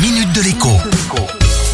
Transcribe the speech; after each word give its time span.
minute 0.00 0.32
de 0.32 0.42
l'écho. 0.42 0.70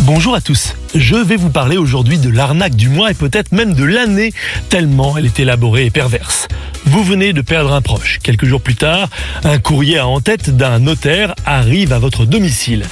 Bonjour 0.00 0.34
à 0.34 0.40
tous. 0.40 0.74
Je 0.94 1.16
vais 1.16 1.36
vous 1.36 1.50
parler 1.50 1.76
aujourd'hui 1.76 2.18
de 2.18 2.30
l'arnaque 2.30 2.74
du 2.74 2.88
mois 2.88 3.10
et 3.10 3.14
peut-être 3.14 3.52
même 3.52 3.74
de 3.74 3.84
l'année, 3.84 4.32
tellement 4.70 5.18
elle 5.18 5.26
est 5.26 5.40
élaborée 5.40 5.86
et 5.86 5.90
perverse. 5.90 6.48
Vous 6.86 7.04
venez 7.04 7.32
de 7.32 7.42
perdre 7.42 7.72
un 7.72 7.82
proche. 7.82 8.20
Quelques 8.22 8.46
jours 8.46 8.62
plus 8.62 8.76
tard, 8.76 9.08
un 9.42 9.58
courrier 9.58 10.00
en 10.00 10.20
tête 10.20 10.56
d'un 10.56 10.78
notaire 10.78 11.34
arrive 11.44 11.92
à 11.92 11.98
votre 11.98 12.24
domicile. 12.24 12.84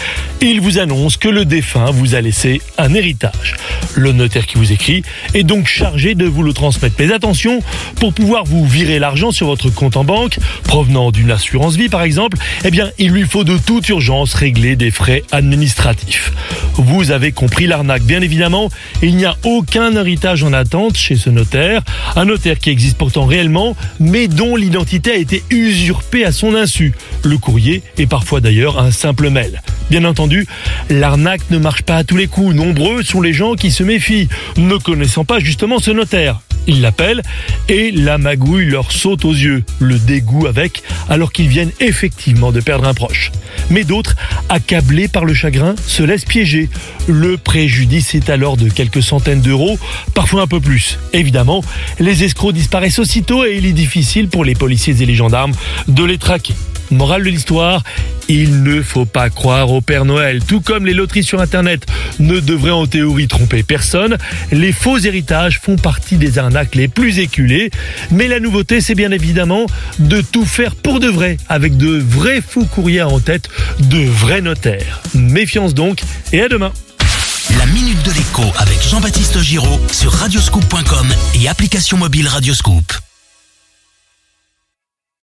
Il 0.45 0.61
vous 0.61 0.81
annonce 0.81 1.19
que 1.19 1.29
le 1.29 1.45
défunt 1.45 1.93
vous 1.93 2.17
a 2.17 2.21
laissé 2.21 2.61
un 2.77 2.95
héritage. 2.95 3.55
Le 3.95 4.11
notaire 4.11 4.45
qui 4.45 4.59
vous 4.59 4.73
écrit 4.73 5.05
est 5.35 5.45
donc 5.45 5.69
chargé 5.69 6.17
de 6.17 6.25
vous 6.25 6.43
le 6.43 6.53
transmettre. 6.53 6.97
Mais 6.99 7.13
attention, 7.13 7.61
pour 8.01 8.13
pouvoir 8.13 8.43
vous 8.45 8.67
virer 8.67 8.99
l'argent 8.99 9.31
sur 9.31 9.47
votre 9.47 9.71
compte 9.71 9.97
en 9.97 10.03
banque, 10.03 10.41
provenant 10.65 11.13
d'une 11.13 11.31
assurance 11.31 11.77
vie 11.77 11.89
par 11.89 12.03
exemple, 12.03 12.39
eh 12.65 12.73
bien, 12.73 12.91
il 12.99 13.13
lui 13.13 13.23
faut 13.23 13.45
de 13.45 13.57
toute 13.57 13.89
urgence 13.89 14.35
régler 14.35 14.75
des 14.75 14.91
frais 14.91 15.23
administratifs. 15.31 16.33
Vous 16.75 17.13
avez 17.13 17.31
compris 17.31 17.69
l'arnaque. 17.69 18.03
Bien 18.03 18.21
évidemment, 18.21 18.69
il 19.01 19.15
n'y 19.15 19.27
a 19.27 19.37
aucun 19.45 19.95
héritage 19.95 20.43
en 20.43 20.53
attente 20.53 20.97
chez 20.97 21.15
ce 21.15 21.31
notaire. 21.31 21.83
Un 22.17 22.25
notaire 22.25 22.59
qui 22.59 22.71
existe 22.71 22.99
pourtant 22.99 23.27
réellement, 23.27 23.77
mais 24.01 24.27
dont 24.27 24.57
l'identité 24.57 25.13
a 25.13 25.17
été 25.17 25.45
usurpée 25.51 26.25
à 26.25 26.33
son 26.33 26.57
insu. 26.57 26.95
Le 27.23 27.39
courrier 27.39 27.85
est 27.97 28.07
parfois 28.07 28.41
d'ailleurs 28.41 28.81
un 28.81 28.91
simple 28.91 29.31
mail. 29.31 29.63
Bien 29.93 30.07
entendu, 30.07 30.47
l'arnaque 30.89 31.51
ne 31.51 31.59
marche 31.59 31.83
pas 31.83 31.97
à 31.97 32.03
tous 32.03 32.17
les 32.17 32.27
coups. 32.27 32.55
Nombreux 32.55 33.03
sont 33.03 33.21
les 33.21 33.35
gens 33.35 33.57
qui 33.57 33.71
se 33.71 33.83
méfient, 33.83 34.27
ne 34.57 34.79
connaissant 34.79 35.27
pas 35.27 35.39
justement 35.39 35.81
ce 35.81 35.91
notaire. 35.91 36.41
Ils 36.67 36.81
l'appellent 36.81 37.21
et 37.69 37.91
la 37.91 38.17
magouille 38.17 38.65
leur 38.65 38.91
saute 38.91 39.27
aux 39.27 39.35
yeux, 39.35 39.65
le 39.81 39.99
dégoût 39.99 40.47
avec, 40.47 40.83
alors 41.11 41.31
qu'ils 41.31 41.49
viennent 41.49 41.73
effectivement 41.79 42.53
de 42.53 42.61
perdre 42.61 42.89
un 42.89 42.95
proche. 42.95 43.33
Mais 43.69 43.85
d'autres, 43.85 44.17
accablés 44.49 45.09
par 45.09 45.27
le 45.27 45.35
chagrin, 45.35 45.75
se 45.87 46.03
laissent 46.03 46.25
piéger. 46.25 46.71
Le 47.07 47.37
préjudice 47.37 48.15
est 48.15 48.31
alors 48.31 48.57
de 48.57 48.71
quelques 48.71 49.03
centaines 49.03 49.43
d'euros, 49.43 49.79
parfois 50.15 50.41
un 50.41 50.47
peu 50.47 50.61
plus. 50.61 50.99
Évidemment, 51.13 51.63
les 52.01 52.25
escrocs 52.25 52.55
disparaissent 52.55 52.99
aussitôt 52.99 53.45
et 53.45 53.57
il 53.59 53.67
est 53.67 53.73
difficile 53.73 54.29
pour 54.29 54.43
les 54.43 54.55
policiers 54.55 55.03
et 55.03 55.05
les 55.05 55.17
gendarmes 55.17 55.53
de 55.87 56.03
les 56.03 56.17
traquer. 56.17 56.55
Morale 56.93 57.25
de 57.25 57.31
l'histoire, 57.31 57.83
il 58.29 58.63
ne 58.63 58.83
faut 58.83 59.05
pas 59.05 59.31
croire 59.31 59.71
au 59.71 59.81
Père 59.81 60.05
Noël. 60.05 60.43
Tout 60.45 60.61
comme 60.61 60.87
les 60.87 60.95
loteries 60.95 61.25
sur 61.25 61.41
Internet 61.41 61.87
ne 62.19 62.39
devraient 62.39 62.71
en 62.71 62.87
théorie 62.87 63.29
tromper 63.29 63.63
personne, 63.63 64.19
les 64.53 64.73
faux 64.73 64.99
héritages 64.99 65.59
font 65.61 65.77
partie 65.77 66.17
des 66.17 66.39
arnaques 66.39 66.75
les 66.75 66.89
plus 66.89 67.19
éculées. 67.19 67.71
Mais 68.11 68.29
la 68.29 68.41
nouveauté, 68.41 68.81
c'est 68.81 68.95
bien 68.95 69.11
évidemment 69.11 69.67
de 69.99 70.21
tout 70.21 70.45
faire 70.45 70.75
pour 70.75 71.01
de 71.01 71.09
vrai, 71.09 71.39
avec 71.49 71.77
de 71.77 71.99
vrais 71.99 72.43
fous 72.47 72.67
courriers 72.67 73.03
en 73.03 73.21
tête, 73.21 73.49
de 73.81 73.99
vrais 73.99 74.41
notaires. 74.41 75.01
Méfiance 75.15 75.75
donc, 75.75 76.03
et 76.33 76.43
à 76.43 76.49
demain. 76.49 76.73
La 77.59 77.67
minute 77.67 78.03
de 78.05 78.13
l'écho 78.13 78.45
avec 78.59 78.81
Jean-Baptiste 78.83 79.41
Giraud 79.41 79.81
sur 79.91 80.13
radioscoop.com 80.13 81.09
et 81.41 81.49
application 81.49 81.97
mobile 81.97 82.29
Radioscoop. 82.29 83.12